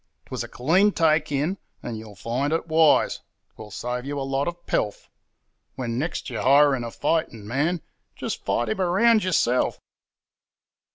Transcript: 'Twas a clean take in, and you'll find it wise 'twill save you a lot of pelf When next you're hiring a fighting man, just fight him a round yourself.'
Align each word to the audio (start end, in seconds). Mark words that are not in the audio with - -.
'Twas 0.25 0.43
a 0.43 0.47
clean 0.47 0.91
take 0.91 1.31
in, 1.31 1.59
and 1.83 1.95
you'll 1.95 2.15
find 2.15 2.51
it 2.51 2.67
wise 2.67 3.19
'twill 3.55 3.69
save 3.69 4.03
you 4.03 4.19
a 4.19 4.23
lot 4.23 4.47
of 4.47 4.65
pelf 4.65 5.07
When 5.75 5.99
next 5.99 6.27
you're 6.27 6.41
hiring 6.41 6.83
a 6.83 6.89
fighting 6.89 7.45
man, 7.45 7.83
just 8.15 8.43
fight 8.43 8.69
him 8.69 8.79
a 8.79 8.89
round 8.89 9.23
yourself.' 9.23 9.79